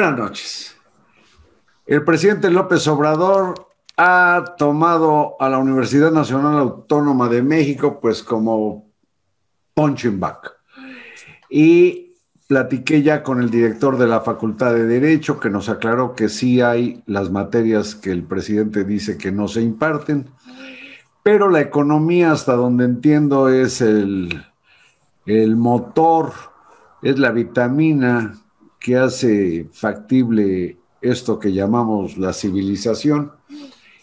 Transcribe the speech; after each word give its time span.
Buenas 0.00 0.18
noches. 0.18 0.76
El 1.84 2.02
presidente 2.06 2.50
López 2.50 2.88
Obrador 2.88 3.68
ha 3.98 4.54
tomado 4.56 5.36
a 5.38 5.50
la 5.50 5.58
Universidad 5.58 6.10
Nacional 6.10 6.58
Autónoma 6.58 7.28
de 7.28 7.42
México 7.42 8.00
pues 8.00 8.22
como 8.22 8.90
punching 9.74 10.18
back. 10.18 10.56
Y 11.50 12.14
platiqué 12.48 13.02
ya 13.02 13.22
con 13.22 13.42
el 13.42 13.50
director 13.50 13.98
de 13.98 14.06
la 14.06 14.22
Facultad 14.22 14.72
de 14.72 14.86
Derecho 14.86 15.38
que 15.38 15.50
nos 15.50 15.68
aclaró 15.68 16.14
que 16.14 16.30
sí 16.30 16.62
hay 16.62 17.02
las 17.04 17.30
materias 17.30 17.94
que 17.94 18.10
el 18.10 18.22
presidente 18.22 18.84
dice 18.84 19.18
que 19.18 19.30
no 19.30 19.48
se 19.48 19.60
imparten, 19.60 20.30
pero 21.22 21.50
la 21.50 21.60
economía 21.60 22.32
hasta 22.32 22.54
donde 22.54 22.86
entiendo 22.86 23.50
es 23.50 23.82
el, 23.82 24.46
el 25.26 25.56
motor, 25.56 26.32
es 27.02 27.18
la 27.18 27.32
vitamina 27.32 28.40
que 28.80 28.96
hace 28.96 29.68
factible 29.72 30.78
esto 31.02 31.38
que 31.38 31.52
llamamos 31.52 32.16
la 32.16 32.32
civilización. 32.32 33.32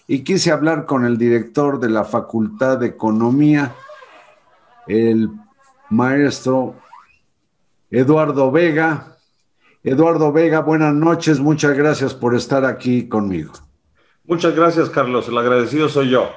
Y 0.08 0.24
quise 0.24 0.52
hablar 0.52 0.86
con 0.86 1.04
el 1.04 1.18
director 1.18 1.80
de 1.80 1.90
la 1.90 2.06
Facultad 2.06 2.78
de 2.78 2.88
Economía, 2.88 3.76
el 4.88 5.30
maestro 5.90 6.76
Eduardo 7.92 8.52
Vega. 8.52 9.18
Eduardo 9.84 10.32
Vega, 10.32 10.62
buenas 10.62 10.94
noches, 10.94 11.40
muchas 11.40 11.76
gracias 11.76 12.14
por 12.14 12.36
estar 12.36 12.64
aquí 12.64 13.10
conmigo. 13.10 13.54
Muchas 14.26 14.56
gracias, 14.56 14.90
Carlos, 14.90 15.28
el 15.28 15.38
agradecido 15.38 15.90
soy 15.90 16.10
yo. 16.10 16.30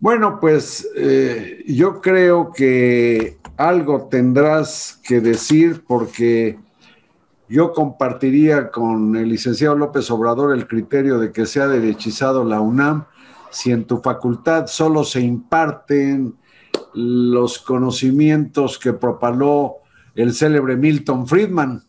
Bueno, 0.00 0.38
pues 0.40 0.88
eh, 0.96 1.64
yo 1.66 2.00
creo 2.00 2.52
que 2.52 3.38
algo 3.56 4.08
tendrás 4.08 5.00
que 5.04 5.20
decir 5.20 5.82
porque 5.86 6.58
yo 7.48 7.72
compartiría 7.72 8.70
con 8.70 9.16
el 9.16 9.28
licenciado 9.28 9.74
López 9.76 10.10
Obrador 10.10 10.54
el 10.54 10.66
criterio 10.66 11.18
de 11.18 11.32
que 11.32 11.46
sea 11.46 11.66
derechizado 11.66 12.44
la 12.44 12.60
UNAM 12.60 13.04
si 13.50 13.70
en 13.72 13.84
tu 13.84 13.98
facultad 13.98 14.66
solo 14.66 15.04
se 15.04 15.20
imparten 15.20 16.36
los 16.94 17.58
conocimientos 17.58 18.78
que 18.78 18.92
propaló 18.92 19.76
el 20.14 20.34
célebre 20.34 20.76
Milton 20.76 21.26
Friedman, 21.26 21.82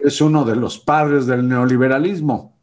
es 0.00 0.20
uno 0.20 0.44
de 0.44 0.56
los 0.56 0.78
padres 0.78 1.26
del 1.26 1.48
neoliberalismo. 1.48 2.56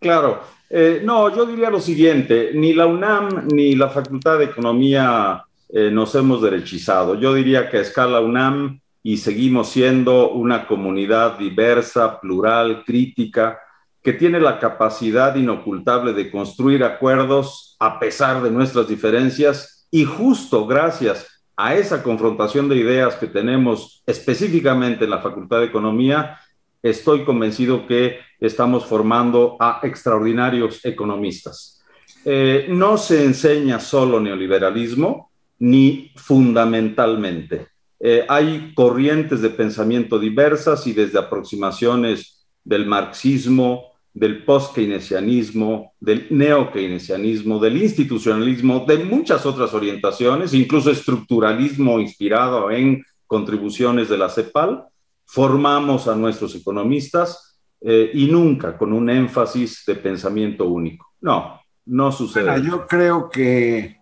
Claro, 0.00 0.40
eh, 0.70 1.00
no, 1.04 1.34
yo 1.34 1.46
diría 1.46 1.70
lo 1.70 1.80
siguiente, 1.80 2.50
ni 2.54 2.72
la 2.72 2.86
UNAM 2.86 3.48
ni 3.52 3.74
la 3.74 3.88
Facultad 3.88 4.38
de 4.38 4.46
Economía 4.46 5.44
eh, 5.68 5.90
nos 5.90 6.14
hemos 6.14 6.42
derechizado. 6.42 7.14
Yo 7.14 7.34
diría 7.34 7.68
que 7.68 7.78
a 7.78 7.80
escala 7.80 8.20
UNAM 8.20 8.80
y 9.02 9.18
seguimos 9.18 9.70
siendo 9.70 10.30
una 10.30 10.66
comunidad 10.66 11.38
diversa, 11.38 12.20
plural, 12.20 12.84
crítica, 12.84 13.60
que 14.02 14.12
tiene 14.12 14.40
la 14.40 14.58
capacidad 14.58 15.34
inocultable 15.34 16.12
de 16.12 16.30
construir 16.30 16.84
acuerdos 16.84 17.76
a 17.78 17.98
pesar 17.98 18.42
de 18.42 18.50
nuestras 18.50 18.88
diferencias 18.88 19.86
y 19.90 20.04
justo 20.04 20.66
gracias 20.66 21.44
a 21.56 21.74
esa 21.74 22.02
confrontación 22.02 22.68
de 22.68 22.76
ideas 22.76 23.16
que 23.16 23.26
tenemos 23.26 24.02
específicamente 24.06 25.04
en 25.04 25.10
la 25.10 25.20
Facultad 25.20 25.58
de 25.58 25.66
Economía, 25.66 26.38
estoy 26.82 27.24
convencido 27.24 27.86
que 27.86 28.20
estamos 28.38 28.86
formando 28.86 29.56
a 29.58 29.80
extraordinarios 29.82 30.84
economistas. 30.84 31.82
Eh, 32.24 32.66
no 32.68 32.96
se 32.96 33.24
enseña 33.24 33.80
solo 33.80 34.20
neoliberalismo, 34.20 35.32
ni 35.58 36.12
fundamentalmente. 36.14 37.66
Eh, 38.00 38.24
hay 38.28 38.72
corrientes 38.74 39.40
de 39.40 39.50
pensamiento 39.50 40.18
diversas 40.18 40.86
y 40.86 40.92
desde 40.92 41.18
aproximaciones 41.18 42.46
del 42.62 42.86
marxismo, 42.86 43.92
del 44.14 44.44
post-keynesianismo, 44.44 45.94
del 46.00 46.26
neo-keynesianismo, 46.30 47.58
del 47.58 47.82
institucionalismo, 47.82 48.84
de 48.86 49.04
muchas 49.04 49.46
otras 49.46 49.74
orientaciones, 49.74 50.54
incluso 50.54 50.90
estructuralismo 50.90 52.00
inspirado 52.00 52.70
en 52.70 53.04
contribuciones 53.26 54.08
de 54.08 54.18
la 54.18 54.28
CEPAL, 54.28 54.84
formamos 55.24 56.08
a 56.08 56.16
nuestros 56.16 56.54
economistas 56.54 57.60
eh, 57.80 58.10
y 58.14 58.26
nunca 58.26 58.76
con 58.76 58.92
un 58.92 59.10
énfasis 59.10 59.84
de 59.86 59.94
pensamiento 59.94 60.66
único. 60.66 61.06
No, 61.20 61.60
no 61.86 62.10
sucede. 62.10 62.62
yo 62.62 62.86
creo 62.86 63.28
que, 63.28 63.98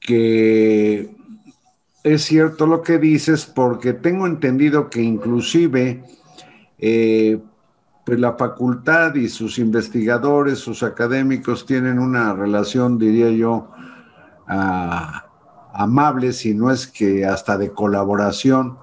que 0.00 1.14
es 2.04 2.24
cierto 2.24 2.66
lo 2.66 2.82
que 2.82 2.98
dices 2.98 3.46
porque 3.46 3.92
tengo 3.92 4.26
entendido 4.26 4.90
que 4.90 5.02
inclusive 5.02 6.02
eh, 6.78 7.40
pues 8.04 8.18
la 8.18 8.32
facultad 8.32 9.14
y 9.14 9.28
sus 9.28 9.58
investigadores, 9.58 10.58
sus 10.58 10.82
académicos 10.82 11.64
tienen 11.64 12.00
una 12.00 12.34
relación, 12.34 12.98
diría 12.98 13.30
yo, 13.30 13.70
ah, 14.48 15.26
amable, 15.72 16.32
si 16.32 16.54
no 16.54 16.72
es 16.72 16.88
que 16.88 17.24
hasta 17.24 17.56
de 17.56 17.70
colaboración, 17.72 18.78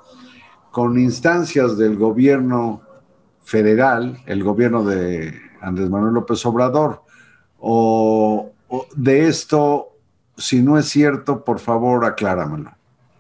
con 0.72 0.98
instancias 0.98 1.78
del 1.78 1.98
gobierno 1.98 2.82
federal, 3.42 4.20
el 4.26 4.44
gobierno 4.44 4.84
de 4.86 5.34
Andrés 5.60 5.90
Manuel 5.90 6.14
López 6.14 6.46
Obrador, 6.46 7.04
o 7.58 8.54
de 8.96 9.28
esto, 9.28 9.90
si 10.38 10.62
no 10.62 10.78
es 10.78 10.88
cierto, 10.88 11.44
por 11.44 11.60
favor, 11.60 12.06
acláramelo. 12.06 12.79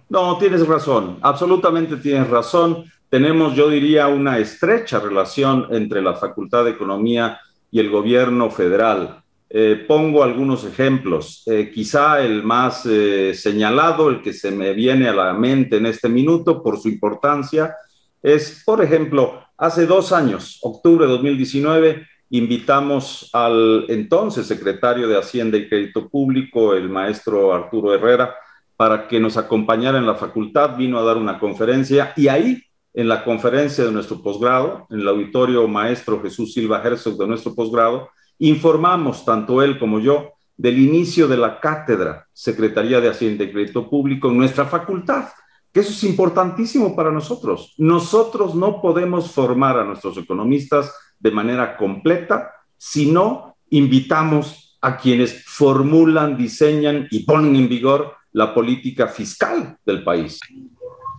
No, 0.10 0.38
tienes 0.38 0.66
razón, 0.68 1.18
absolutamente 1.22 1.98
tienes 1.98 2.30
razón 2.30 2.86
tenemos, 3.10 3.56
yo 3.56 3.70
diría, 3.70 4.08
una 4.08 4.38
estrecha 4.38 5.00
relación 5.00 5.68
entre 5.72 6.02
la 6.02 6.14
Facultad 6.14 6.66
de 6.66 6.72
Economía 6.72 7.40
y 7.72 7.80
el 7.80 7.90
gobierno 7.90 8.52
federal. 8.52 9.24
Eh, 9.50 9.84
pongo 9.88 10.24
algunos 10.24 10.64
ejemplos. 10.64 11.42
Eh, 11.48 11.72
quizá 11.74 12.22
el 12.22 12.44
más 12.44 12.86
eh, 12.86 13.34
señalado, 13.34 14.10
el 14.10 14.22
que 14.22 14.32
se 14.32 14.52
me 14.52 14.74
viene 14.74 15.10
a 15.10 15.14
la 15.14 15.34
mente 15.34 15.78
en 15.78 15.88
este 15.88 16.08
minuto 16.08 16.62
por 16.62 16.80
su 16.80 16.88
importancia, 16.88 17.76
es, 18.22 18.62
por 18.64 18.84
ejemplo, 18.84 19.42
hace 19.58 19.88
dos 19.88 20.12
años, 20.12 20.60
octubre 20.62 21.08
de 21.08 21.12
2019, 21.14 22.06
invitamos 22.30 23.28
al 23.34 23.86
entonces 23.90 24.46
secretario 24.46 25.08
de 25.08 25.18
Hacienda 25.18 25.58
y 25.58 25.68
Crédito 25.68 26.08
Público, 26.08 26.76
el 26.76 26.90
maestro 26.90 27.56
Arturo 27.56 27.92
Herrera, 27.92 28.36
para 28.80 29.10
que 29.10 29.20
nos 29.20 29.36
acompañara 29.36 29.98
en 29.98 30.06
la 30.06 30.16
facultad, 30.16 30.78
vino 30.78 30.98
a 30.98 31.04
dar 31.04 31.18
una 31.18 31.38
conferencia 31.38 32.14
y 32.16 32.30
ahí 32.30 32.64
en 32.94 33.10
la 33.10 33.26
conferencia 33.26 33.84
de 33.84 33.92
nuestro 33.92 34.22
posgrado, 34.22 34.88
en 34.90 35.02
el 35.02 35.08
auditorio 35.10 35.68
maestro 35.68 36.22
Jesús 36.22 36.54
Silva 36.54 36.82
Herzog 36.82 37.18
de 37.18 37.28
nuestro 37.28 37.54
posgrado, 37.54 38.10
informamos, 38.38 39.26
tanto 39.26 39.62
él 39.62 39.78
como 39.78 40.00
yo, 40.00 40.30
del 40.56 40.80
inicio 40.80 41.28
de 41.28 41.36
la 41.36 41.60
cátedra 41.60 42.26
Secretaría 42.32 43.02
de 43.02 43.10
Hacienda 43.10 43.44
y 43.44 43.52
Crédito 43.52 43.90
Público 43.90 44.30
en 44.30 44.38
nuestra 44.38 44.64
facultad, 44.64 45.26
que 45.74 45.82
eso 45.82 45.92
es 45.92 46.06
importantísimo 46.06 46.96
para 46.96 47.12
nosotros. 47.12 47.74
Nosotros 47.80 48.56
no 48.56 48.82
podemos 48.82 49.30
formar 49.30 49.78
a 49.78 49.84
nuestros 49.84 50.16
economistas 50.16 50.96
de 51.20 51.32
manera 51.32 51.76
completa 51.76 52.50
si 52.78 53.12
no 53.12 53.58
invitamos 53.72 54.78
a 54.80 54.96
quienes 54.96 55.44
formulan, 55.44 56.38
diseñan 56.38 57.10
y 57.12 57.26
ponen 57.26 57.58
en 57.58 57.68
vigor 57.68 58.19
la 58.32 58.54
política 58.54 59.08
fiscal 59.08 59.78
del 59.86 60.04
país. 60.04 60.40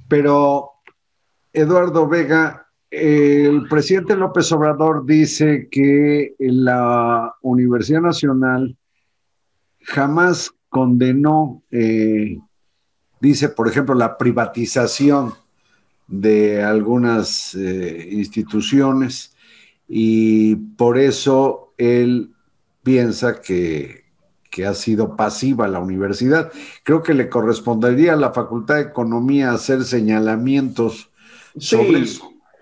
Pero 0.09 0.71
Eduardo 1.53 2.09
Vega, 2.09 2.67
el 2.91 3.69
presidente 3.69 4.17
López 4.17 4.51
Obrador 4.53 5.05
dice 5.07 5.69
que 5.71 6.35
la 6.39 7.35
Universidad 7.43 8.01
Nacional 8.01 8.77
jamás 9.83 10.53
condenó, 10.69 11.63
eh, 11.71 12.39
dice, 13.21 13.49
por 13.49 13.69
ejemplo, 13.69 13.95
la 13.95 14.17
privatización 14.19 15.35
de 16.07 16.63
algunas 16.63 17.55
eh, 17.55 18.09
instituciones 18.11 19.35
y 19.89 20.57
por 20.57 20.99
eso 20.99 21.73
él 21.77 22.33
piensa 22.83 23.41
que, 23.41 24.00
que, 24.51 24.67
ha 24.67 24.75
sido 24.75 25.17
pasiva 25.17 25.69
la 25.69 25.79
universidad. 25.79 26.51
Creo 26.83 27.03
que 27.03 27.15
le 27.15 27.29
correspondería 27.29 28.15
a 28.15 28.17
la 28.17 28.33
Facultad 28.33 28.77
de 28.77 28.83
Economía 28.83 29.53
hacer 29.53 29.85
señalamientos 29.85 31.11
sí, 31.59 31.77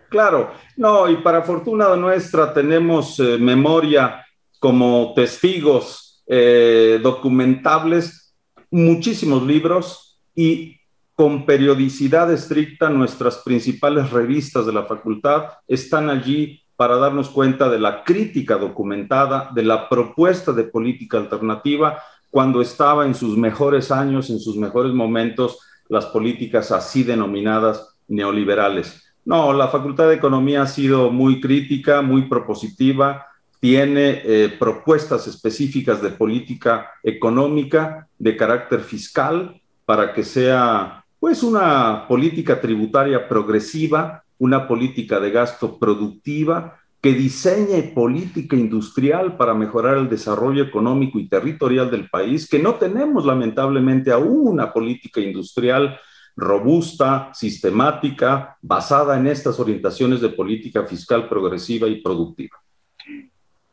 Claro, 0.09 0.53
no, 0.77 1.09
y 1.11 1.17
para 1.19 1.43
fortuna 1.43 1.95
nuestra 1.97 2.55
tenemos 2.55 3.21
eh, 3.21 3.37
memoria 3.39 4.25
como 4.59 5.13
testigos 5.15 6.23
eh, 6.27 6.99
documentables, 7.03 8.35
muchísimos 8.71 9.43
libros 9.47 10.21
y 10.35 10.79
con 11.15 11.45
periodicidad 11.45 12.33
estricta 12.33 12.89
nuestras 12.89 13.39
principales 13.39 14.11
revistas 14.11 14.65
de 14.67 14.73
la 14.73 14.85
facultad 14.85 15.47
están 15.67 16.09
allí 16.09 16.63
para 16.79 16.97
darnos 16.97 17.29
cuenta 17.31 17.69
de 17.69 17.81
la 17.81 18.05
crítica 18.05 18.57
documentada, 18.57 19.51
de 19.53 19.65
la 19.65 19.89
propuesta 19.89 20.53
de 20.53 20.63
política 20.63 21.19
alternativa 21.19 21.99
cuando 22.31 22.61
estaba 22.61 23.05
en 23.05 23.17
sus 23.17 23.37
mejores 23.37 23.91
años, 23.91 24.31
en 24.31 24.39
sus 24.39 24.57
mejores 24.57 24.93
momentos, 24.93 25.59
las 25.89 26.07
políticas 26.07 26.71
así 26.71 27.03
denominadas 27.03 27.97
neoliberales. 28.07 29.13
No, 29.25 29.53
la 29.53 29.67
Facultad 29.67 30.07
de 30.07 30.15
Economía 30.15 30.63
ha 30.63 30.67
sido 30.69 31.11
muy 31.11 31.41
crítica, 31.41 32.01
muy 32.01 32.29
propositiva, 32.29 33.27
tiene 33.59 34.23
eh, 34.25 34.55
propuestas 34.57 35.27
específicas 35.27 36.01
de 36.01 36.11
política 36.11 36.93
económica, 37.03 38.07
de 38.21 38.37
carácter 38.37 38.83
fiscal, 38.83 39.61
para 39.85 40.13
que 40.13 40.23
sea 40.23 41.05
pues 41.19 41.43
una 41.43 42.07
política 42.07 42.61
tributaria 42.61 43.29
progresiva, 43.29 44.23
una 44.39 44.67
política 44.69 45.21
de 45.21 45.31
gasto 45.31 45.79
productiva, 45.79 46.79
que 47.01 47.13
diseñe 47.13 47.95
política 47.95 48.57
industrial 48.57 49.37
para 49.37 49.55
mejorar 49.55 49.99
el 49.99 50.09
desarrollo 50.09 50.65
económico 50.65 51.19
y 51.19 51.29
territorial 51.29 51.91
del 51.91 52.09
país, 52.11 52.49
que 52.49 52.59
no 52.59 52.75
tenemos 52.75 53.25
lamentablemente 53.25 54.11
aún 54.11 54.49
una 54.49 54.73
política 54.73 55.21
industrial 55.21 55.99
robusta, 56.37 57.31
sistemática, 57.35 58.57
basada 58.63 59.19
en 59.19 59.27
estas 59.27 59.59
orientaciones 59.59 60.21
de 60.21 60.29
política 60.29 60.85
fiscal 60.87 61.29
progresiva 61.29 61.89
y 61.89 62.01
productiva. 62.01 62.57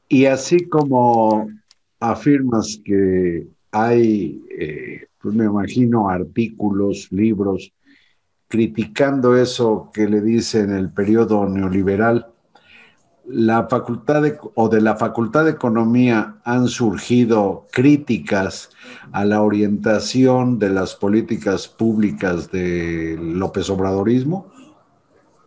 Y 0.07 0.25
así 0.25 0.65
como 0.67 1.47
afirmas 1.99 2.79
que 2.83 3.47
hay, 3.71 4.41
eh, 4.57 5.07
pues 5.19 5.33
me 5.35 5.45
imagino, 5.45 6.09
artículos, 6.09 7.11
libros 7.11 7.71
criticando 8.47 9.35
eso 9.35 9.89
que 9.93 10.07
le 10.07 10.21
dice 10.21 10.61
en 10.61 10.71
el 10.71 10.89
periodo 10.89 11.47
neoliberal, 11.47 12.27
la 13.27 13.67
facultad 13.67 14.21
de, 14.21 14.37
o 14.53 14.69
de 14.69 14.81
la 14.81 14.95
Facultad 14.95 15.45
de 15.45 15.51
Economía 15.51 16.35
han 16.43 16.67
surgido 16.67 17.67
críticas 17.71 18.69
a 19.11 19.25
la 19.25 19.41
orientación 19.41 20.59
de 20.59 20.69
las 20.69 20.95
políticas 20.95 21.67
públicas 21.67 22.51
de 22.51 23.17
López 23.19 23.69
Obradorismo? 23.69 24.51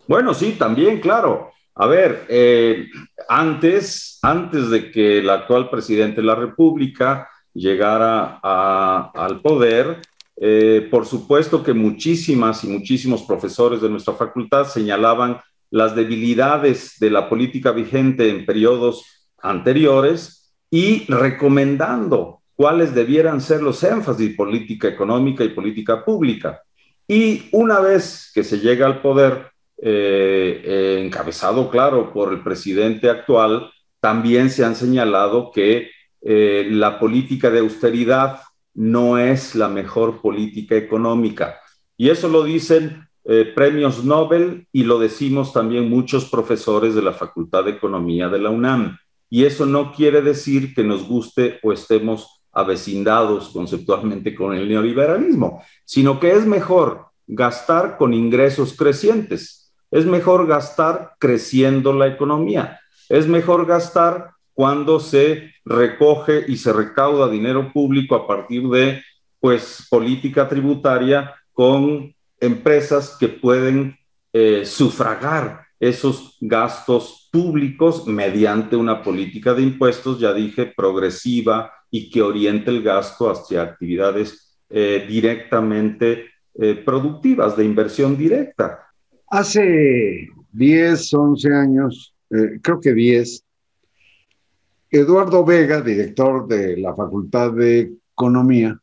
Bueno, 0.09 0.35
sí, 0.35 0.57
también, 0.59 1.01
claro. 1.01 1.53
A 1.75 1.87
ver, 1.87 2.27
eh, 2.29 2.87
antes, 3.29 4.19
antes 4.23 4.71
de 4.71 4.91
que 4.91 5.19
el 5.19 5.31
actual 5.31 5.71
presidente 5.71 6.21
de 6.21 6.27
la 6.27 6.35
República 6.35 7.29
llegara 7.55 8.41
al 8.43 9.41
poder, 9.41 10.01
eh, 10.41 10.87
por 10.91 11.05
supuesto 11.05 11.65
que 11.65 11.75
muchísimas 11.75 12.63
y 12.63 12.69
muchísimos 12.69 13.25
profesores 13.25 13.81
de 13.81 13.91
nuestra 13.91 14.15
facultad 14.15 14.67
señalaban 14.67 15.41
las 15.71 15.97
debilidades 15.97 16.95
de 17.01 17.11
la 17.11 17.29
política 17.29 17.73
vigente 17.73 18.31
en 18.31 18.47
periodos 18.47 19.05
anteriores 19.43 20.55
y 20.71 21.05
recomendando 21.13 22.41
cuáles 22.55 22.95
debieran 22.95 23.41
ser 23.41 23.63
los 23.63 23.83
énfasis 23.83 24.29
de 24.29 24.35
política 24.35 24.89
económica 24.89 25.43
y 25.43 25.49
política 25.49 26.05
pública. 26.05 26.63
Y 27.07 27.49
una 27.53 27.81
vez 27.81 28.31
que 28.33 28.45
se 28.45 28.61
llega 28.61 28.87
al 28.87 29.01
poder, 29.01 29.51
eh, 29.81 30.63
eh, 30.65 31.03
encabezado, 31.05 31.69
claro, 31.69 32.13
por 32.13 32.33
el 32.33 32.43
presidente 32.43 33.11
actual, 33.11 33.71
también 34.01 34.51
se 34.51 34.65
han 34.65 34.77
señalado 34.77 35.51
que 35.53 35.91
la 36.21 36.99
política 36.99 37.49
de 37.49 37.61
austeridad 37.61 38.41
no 38.79 39.19
es 39.19 39.57
la 39.57 39.69
mejor 39.69 40.21
política 40.21 40.77
económica. 40.77 41.59
Y 41.97 42.11
eso 42.11 42.29
lo 42.29 42.45
dicen 42.45 43.09
eh, 43.25 43.53
premios 43.53 44.05
Nobel 44.05 44.69
y 44.73 44.85
lo 44.85 45.01
decimos 45.01 45.53
también 45.53 45.91
muchos 45.91 46.27
profesores 46.27 46.95
de 46.95 47.03
la 47.03 47.13
Facultad 47.13 47.65
de 47.65 47.73
Economía 47.73 48.29
de 48.29 48.39
la 48.39 48.51
UNAM. 48.51 48.97
Y 49.29 49.47
eso 49.47 49.67
no 49.67 49.93
quiere 49.93 50.23
decir 50.23 50.75
que 50.75 50.85
nos 50.85 51.09
guste 51.09 51.59
o 51.65 51.73
estemos 51.73 52.45
avecindados 52.53 53.49
conceptualmente 53.49 54.33
con 54.33 54.55
el 54.55 54.69
neoliberalismo, 54.69 55.61
sino 55.85 56.21
que 56.21 56.31
es 56.31 56.47
mejor 56.47 57.07
gastar 57.27 57.99
con 57.99 58.15
ingresos 58.15 58.75
crecientes, 58.75 59.75
es 59.91 60.07
mejor 60.07 60.47
gastar 60.47 61.15
creciendo 61.19 61.93
la 61.93 62.07
economía, 62.07 62.79
es 63.09 63.27
mejor 63.27 63.67
gastar 63.67 64.35
cuando 64.55 65.01
se 65.01 65.53
recoge 65.69 66.45
y 66.49 66.57
se 66.57 66.73
recauda 66.73 67.29
dinero 67.29 67.71
público 67.73 68.15
a 68.15 68.27
partir 68.27 68.67
de 68.69 69.03
pues 69.39 69.87
política 69.89 70.49
tributaria 70.49 71.35
con 71.53 72.15
empresas 72.41 73.17
que 73.19 73.29
pueden 73.29 73.97
eh, 74.33 74.65
sufragar 74.65 75.67
esos 75.79 76.37
gastos 76.41 77.29
públicos 77.31 78.07
mediante 78.07 78.75
una 78.75 79.03
política 79.03 79.55
de 79.55 79.63
impuestos, 79.63 80.19
ya 80.19 80.33
dije, 80.33 80.73
progresiva 80.77 81.71
y 81.91 82.11
que 82.11 82.23
oriente 82.23 82.71
el 82.71 82.83
gasto 82.83 83.31
hacia 83.31 83.63
actividades 83.63 84.59
eh, 84.71 85.05
directamente 85.09 86.27
eh, 86.55 86.75
productivas, 86.75 87.57
de 87.57 87.65
inversión 87.65 88.17
directa. 88.17 88.81
Hace 89.29 90.29
10, 90.53 91.15
11 91.15 91.55
años, 91.55 92.15
creo 92.63 92.81
que 92.81 92.93
10, 92.93 93.45
Eduardo 94.91 95.45
Vega, 95.45 95.83
director 95.83 96.47
de 96.47 96.79
la 96.79 96.95
Facultad 96.95 97.53
de 97.53 97.93
Economía, 98.13 98.81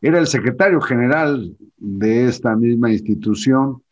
era 0.00 0.18
el 0.18 0.26
secretario 0.26 0.80
general 0.80 1.56
de 1.78 2.26
esta 2.26 2.54
misma 2.54 2.90
institución 2.90 3.82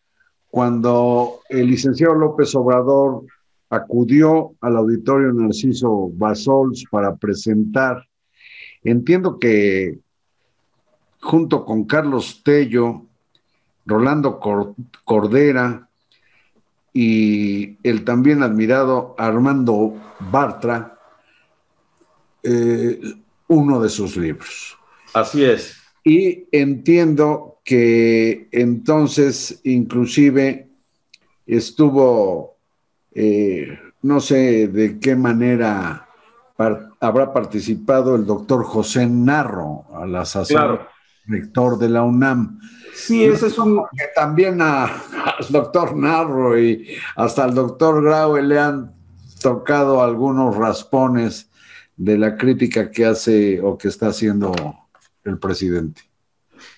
cuando 0.49 1.41
el 1.49 1.69
licenciado 1.69 2.15
López 2.15 2.55
Obrador 2.55 3.25
acudió 3.71 4.53
al 4.61 4.77
auditorio 4.77 5.33
Narciso 5.33 6.11
Basols 6.13 6.85
para 6.91 7.15
presentar. 7.15 8.05
Entiendo 8.83 9.39
que 9.39 9.99
junto 11.21 11.65
con 11.65 11.85
Carlos 11.85 12.43
Tello, 12.45 13.07
Rolando 13.87 14.41
Cordera 15.05 15.89
y 16.93 17.79
el 17.83 18.05
también 18.05 18.43
admirado 18.43 19.15
Armando 19.17 19.95
Bartra, 20.19 21.00
eh, 22.43 23.01
uno 23.49 23.81
de 23.81 23.89
sus 23.89 24.17
libros. 24.17 24.77
Así 25.13 25.45
es. 25.45 25.77
Y 26.05 26.47
entiendo 26.53 27.61
que 27.65 28.49
entonces 28.53 29.61
inclusive 29.65 30.69
estuvo, 31.47 32.57
eh, 33.13 33.79
no 34.03 34.21
sé 34.21 34.69
de 34.69 34.99
qué 34.99 35.17
manera 35.17 36.09
habrá 37.01 37.33
participado 37.33 38.15
el 38.17 38.27
doctor 38.27 38.65
José 38.65 39.07
Narro, 39.07 39.87
al 39.95 40.15
asesor 40.17 40.89
rector 41.27 41.79
de 41.79 41.89
la 41.89 42.03
UNAM. 42.03 42.61
Sí, 42.95 43.25
ese 43.25 43.47
es 43.47 43.59
un... 43.59 43.83
Que 43.97 44.07
también 44.15 44.61
al 44.61 44.91
doctor 45.49 45.97
Narro 45.97 46.59
y 46.59 46.97
hasta 47.17 47.45
al 47.45 47.55
doctor 47.55 48.03
Graue 48.03 48.43
le 48.43 48.59
han 48.59 48.93
tocado 49.41 50.03
algunos 50.03 50.57
raspones 50.57 51.50
de 52.01 52.17
la 52.17 52.35
crítica 52.35 52.91
que 52.91 53.05
hace 53.05 53.61
o 53.61 53.77
que 53.77 53.89
está 53.89 54.09
haciendo 54.09 54.55
el 55.23 55.39
presidente. 55.39 56.01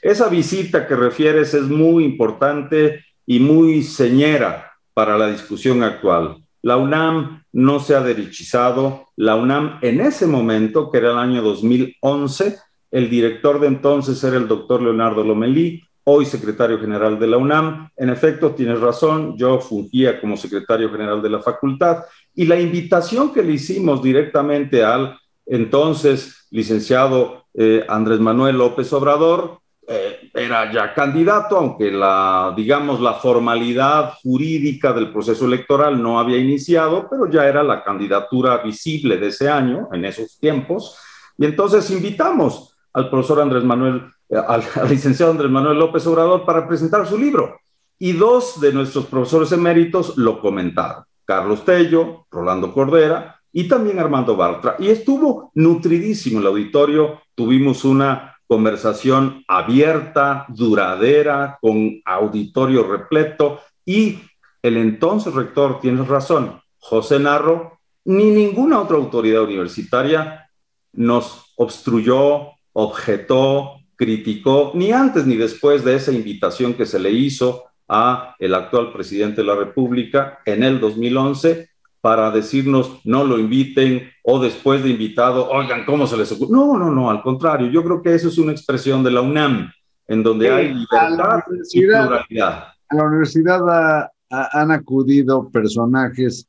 Esa 0.03 0.29
visita 0.29 0.89
que 0.89 0.97
refieres 0.97 1.55
es 1.55 1.63
muy 1.63 2.05
importante 2.05 3.05
y 3.25 3.39
muy 3.39 3.85
señera 3.85 4.73
para 4.93 5.17
la 5.17 5.29
discusión 5.29 5.85
actual. 5.85 6.43
La 6.61 6.77
UNAM 6.77 7.45
no 7.53 7.79
se 7.79 7.95
ha 7.95 8.03
derechizado. 8.03 9.11
La 9.15 9.37
UNAM 9.37 9.79
en 9.83 10.01
ese 10.01 10.27
momento, 10.27 10.91
que 10.91 10.99
era 10.99 11.13
el 11.13 11.19
año 11.19 11.41
2011, 11.41 12.59
el 12.91 13.09
director 13.09 13.61
de 13.61 13.69
entonces 13.69 14.23
era 14.25 14.37
el 14.37 14.49
doctor 14.49 14.83
Leonardo 14.83 15.23
Lomelí, 15.23 15.85
hoy 16.03 16.27
secretario 16.27 16.81
general 16.81 17.21
de 17.21 17.29
la 17.29 17.37
UNAM. 17.37 17.91
En 17.97 18.11
efecto, 18.11 18.57
tienes 18.57 18.81
razón, 18.81 19.37
yo 19.37 19.61
fungía 19.61 20.21
como 20.21 20.37
secretario 20.37 20.91
general 20.91 21.23
de 21.23 21.31
la 21.31 21.39
facultad 21.39 21.99
y 22.35 22.45
la 22.47 22.59
invitación 22.59 23.33
que 23.33 23.43
le 23.43 23.53
hicimos 23.53 24.03
directamente 24.03 24.85
al 24.85 25.19
entonces 25.47 26.47
licenciado 26.51 27.45
eh, 27.55 27.85
Andrés 27.89 28.21
Manuel 28.21 28.57
López 28.57 28.93
Obrador 28.93 29.61
eh, 29.87 30.31
era 30.33 30.73
ya 30.73 30.95
candidato, 30.95 31.57
aunque 31.57 31.91
la, 31.91 32.55
digamos, 32.57 33.01
la 33.01 33.15
formalidad 33.15 34.15
jurídica 34.23 34.93
del 34.93 35.13
proceso 35.13 35.45
electoral 35.45 36.01
no 36.01 36.19
había 36.21 36.39
iniciado, 36.39 37.09
pero 37.11 37.29
ya 37.29 37.47
era 37.47 37.63
la 37.63 37.83
candidatura 37.83 38.59
visible 38.59 39.19
de 39.19 39.29
ese 39.29 39.51
año, 39.51 39.89
en 39.93 40.05
esos 40.05 40.39
tiempos. 40.39 40.97
Y 41.37 41.45
entonces 41.45 41.91
invitamos 41.91 42.75
al 42.93 43.11
profesor 43.11 43.41
Andrés 43.41 43.65
Manuel, 43.65 44.05
eh, 44.29 44.37
al, 44.37 44.63
al 44.77 44.89
licenciado 44.89 45.33
Andrés 45.33 45.51
Manuel 45.51 45.79
López 45.79 46.07
Obrador 46.07 46.47
para 46.47 46.67
presentar 46.67 47.07
su 47.07 47.19
libro. 47.19 47.59
Y 47.99 48.13
dos 48.13 48.61
de 48.61 48.73
nuestros 48.73 49.07
profesores 49.07 49.53
eméritos 49.53 50.17
lo 50.17 50.41
comentaron. 50.41 51.05
Carlos 51.33 51.65
Tello, 51.65 52.27
Rolando 52.31 52.75
Cordera 52.75 53.41
y 53.51 53.67
también 53.67 53.99
Armando 53.99 54.37
Bartra. 54.37 54.77
Y 54.79 54.89
estuvo 54.89 55.51
nutridísimo 55.55 56.41
el 56.41 56.47
auditorio. 56.47 57.23
Tuvimos 57.35 57.87
una 57.87 58.37
conversación 58.47 59.43
abierta, 59.49 60.45
duradera, 60.49 61.59
con 61.63 62.03
auditorio 62.05 62.87
repleto 62.87 63.61
y 63.87 64.19
el 64.61 64.77
entonces 64.77 65.33
rector, 65.33 65.81
tienes 65.81 66.07
razón, 66.07 66.61
José 66.77 67.19
Narro, 67.19 67.79
ni 68.05 68.27
ninguna 68.27 68.79
otra 68.79 68.99
autoridad 68.99 69.43
universitaria 69.43 70.51
nos 70.93 71.55
obstruyó, 71.57 72.51
objetó, 72.75 73.81
criticó, 73.97 74.73
ni 74.75 74.93
antes 74.93 75.27
ni 75.27 75.37
después 75.37 75.83
de 75.83 75.97
esa 75.97 76.13
invitación 76.13 76.75
que 76.75 76.85
se 76.85 76.99
le 76.99 77.11
hizo 77.11 77.72
a 77.89 78.37
el 78.39 78.55
actual 78.55 78.93
presidente 78.93 79.43
de 79.43 79.47
la 79.47 79.55
República 79.55 80.39
en 80.45 80.63
el 80.63 80.81
2011 80.81 81.69
para 82.01 82.31
decirnos 82.31 83.01
no 83.05 83.23
lo 83.25 83.39
inviten 83.39 84.11
o 84.25 84.41
después 84.41 84.83
de 84.83 84.91
invitado, 84.91 85.49
oigan, 85.49 85.85
¿cómo 85.85 86.07
se 86.07 86.17
les 86.17 86.33
ocurre? 86.33 86.51
No, 86.51 86.77
no, 86.77 86.91
no, 86.91 87.11
al 87.11 87.23
contrario, 87.23 87.69
yo 87.69 87.83
creo 87.85 88.03
que 88.03 88.15
eso 88.15 88.29
es 88.29 88.39
una 88.39 88.53
expresión 88.53 89.05
de 89.05 89.13
la 89.13 89.21
UNAM, 89.21 89.71
en 90.09 90.23
donde 90.23 90.51
hay 90.51 90.75
libertad 90.75 91.45
y 91.73 91.87
pluralidad. 91.87 92.65
A 92.89 92.95
la 92.97 93.05
universidad 93.05 94.11
han 94.31 94.71
acudido 94.71 95.49
personajes 95.51 96.49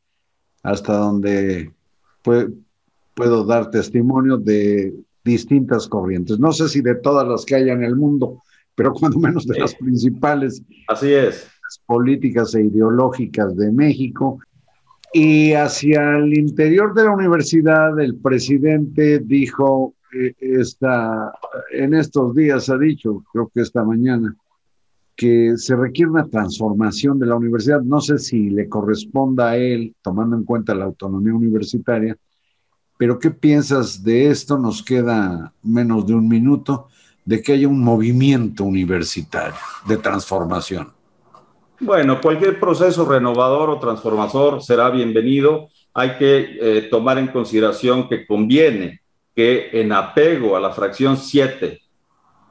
hasta 0.63 0.93
donde 0.93 1.71
puedo 2.23 3.45
dar 3.45 3.69
testimonio 3.69 4.37
de 4.37 4.93
distintas 5.23 5.87
corrientes. 5.87 6.39
No 6.39 6.51
sé 6.51 6.67
si 6.67 6.81
de 6.81 6.95
todas 6.95 7.27
las 7.27 7.45
que 7.45 7.55
hay 7.55 7.69
en 7.69 7.83
el 7.83 7.95
mundo, 7.95 8.41
pero 8.75 8.93
cuando 8.93 9.19
menos 9.19 9.45
de 9.47 9.59
las 9.59 9.75
principales. 9.75 10.61
Así 10.87 11.11
es. 11.11 11.47
Políticas 11.85 12.53
e 12.55 12.63
ideológicas 12.63 13.55
de 13.55 13.71
México. 13.71 14.39
Y 15.13 15.53
hacia 15.53 16.17
el 16.17 16.35
interior 16.37 16.93
de 16.93 17.03
la 17.03 17.11
universidad, 17.11 17.99
el 17.99 18.15
presidente 18.15 19.19
dijo, 19.19 19.93
eh, 20.19 20.33
en 21.71 21.93
estos 21.93 22.35
días 22.35 22.69
ha 22.69 22.77
dicho, 22.77 23.23
creo 23.31 23.51
que 23.53 23.61
esta 23.61 23.83
mañana, 23.83 24.35
que 25.15 25.53
se 25.57 25.75
requiere 25.75 26.09
una 26.09 26.27
transformación 26.27 27.19
de 27.19 27.27
la 27.27 27.35
universidad. 27.35 27.81
No 27.81 28.01
sé 28.01 28.17
si 28.17 28.49
le 28.49 28.67
corresponda 28.67 29.51
a 29.51 29.57
él, 29.57 29.95
tomando 30.01 30.35
en 30.35 30.43
cuenta 30.43 30.73
la 30.73 30.85
autonomía 30.85 31.33
universitaria, 31.33 32.17
pero 32.97 33.19
¿qué 33.19 33.31
piensas 33.31 34.03
de 34.03 34.27
esto? 34.27 34.57
Nos 34.57 34.83
queda 34.83 35.53
menos 35.61 36.05
de 36.07 36.15
un 36.15 36.27
minuto 36.27 36.87
de 37.25 37.41
que 37.41 37.53
haya 37.53 37.67
un 37.67 37.83
movimiento 37.83 38.63
universitario 38.63 39.59
de 39.85 39.97
transformación. 39.97 40.91
Bueno, 41.79 42.21
cualquier 42.21 42.59
proceso 42.59 43.05
renovador 43.05 43.69
o 43.69 43.79
transformador 43.79 44.61
será 44.61 44.89
bienvenido. 44.89 45.69
Hay 45.93 46.17
que 46.17 46.57
eh, 46.59 46.81
tomar 46.89 47.17
en 47.17 47.27
consideración 47.27 48.07
que 48.07 48.25
conviene 48.25 49.01
que 49.35 49.69
en 49.73 49.91
apego 49.91 50.55
a 50.55 50.59
la 50.59 50.71
fracción 50.71 51.17
7, 51.17 51.81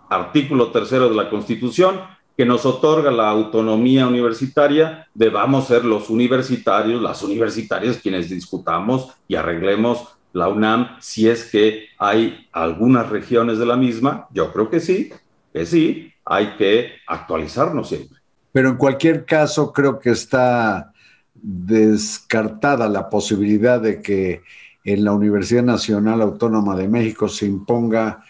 artículo 0.08 0.70
tercero 0.70 1.08
de 1.08 1.14
la 1.14 1.30
Constitución, 1.30 2.00
que 2.36 2.44
nos 2.44 2.66
otorga 2.66 3.10
la 3.10 3.28
autonomía 3.28 4.06
universitaria, 4.06 5.06
debamos 5.14 5.66
ser 5.66 5.84
los 5.84 6.10
universitarios, 6.10 7.00
las 7.00 7.22
universitarias 7.22 7.98
quienes 7.98 8.30
discutamos 8.30 9.12
y 9.28 9.36
arreglemos 9.36 10.08
la 10.32 10.48
UNAM 10.48 10.96
si 11.00 11.28
es 11.28 11.44
que 11.44 11.86
hay 11.98 12.48
algunas 12.52 13.08
regiones 13.08 13.58
de 13.58 13.66
la 13.66 13.76
misma. 13.76 14.28
Yo 14.32 14.52
creo 14.52 14.70
que 14.70 14.80
sí, 14.80 15.12
que 15.52 15.66
sí, 15.66 16.12
hay 16.24 16.54
que 16.56 16.92
actualizarnos 17.06 17.88
siempre. 17.88 18.18
Pero 18.52 18.70
en 18.70 18.76
cualquier 18.76 19.24
caso, 19.24 19.72
creo 19.72 19.98
que 19.98 20.10
está 20.10 20.92
descartada 21.34 22.88
la 22.88 23.08
posibilidad 23.08 23.80
de 23.80 24.00
que 24.00 24.42
en 24.84 25.04
la 25.04 25.12
Universidad 25.12 25.62
Nacional 25.62 26.20
Autónoma 26.20 26.76
de 26.76 26.88
México 26.88 27.28
se 27.28 27.46
imponga 27.46 28.24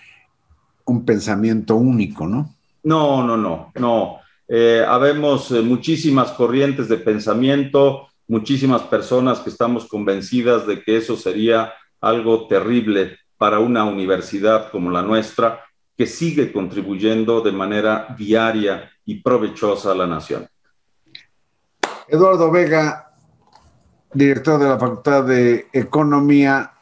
un 0.84 1.04
pensamiento 1.04 1.76
único, 1.76 2.26
¿no? 2.26 2.54
No, 2.84 3.26
no, 3.26 3.36
no, 3.36 3.72
no. 3.76 4.16
Eh, 4.48 4.84
habemos 4.86 5.50
eh, 5.50 5.62
muchísimas 5.62 6.32
corrientes 6.32 6.88
de 6.88 6.98
pensamiento, 6.98 8.08
muchísimas 8.28 8.82
personas 8.82 9.38
que 9.40 9.50
estamos 9.50 9.86
convencidas 9.86 10.66
de 10.66 10.82
que 10.82 10.96
eso 10.96 11.16
sería 11.16 11.72
algo 12.02 12.46
terrible 12.46 13.18
para 13.38 13.58
una 13.58 13.84
universidad 13.84 14.70
como 14.70 14.90
la 14.90 15.02
nuestra, 15.02 15.60
que 15.96 16.06
sigue 16.06 16.52
contribuyendo 16.52 17.40
de 17.40 17.52
manera 17.52 18.14
diaria 18.18 18.90
y 19.04 19.22
provechosa 19.22 19.92
a 19.92 19.94
la 19.94 20.06
nación. 20.06 20.46
Eduardo 22.08 22.50
Vega, 22.50 23.10
director 24.12 24.60
de 24.60 24.68
la 24.68 24.78
Facultad 24.78 25.24
de 25.24 25.68
Economía, 25.72 26.72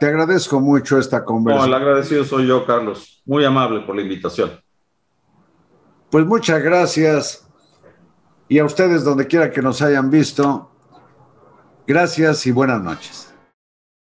te 0.00 0.06
agradezco 0.06 0.60
mucho 0.60 0.98
esta 0.98 1.24
conversación. 1.24 1.70
No, 1.70 1.76
el 1.76 1.82
agradecido 1.82 2.24
soy 2.24 2.46
yo, 2.46 2.64
Carlos. 2.66 3.22
Muy 3.24 3.44
amable 3.44 3.80
por 3.80 3.94
la 3.94 4.02
invitación. 4.02 4.50
Pues 6.10 6.26
muchas 6.26 6.62
gracias. 6.62 7.48
Y 8.48 8.58
a 8.58 8.64
ustedes, 8.64 9.04
donde 9.04 9.26
quiera 9.26 9.50
que 9.50 9.62
nos 9.62 9.80
hayan 9.82 10.10
visto, 10.10 10.70
gracias 11.86 12.46
y 12.46 12.50
buenas 12.50 12.82
noches. 12.82 13.31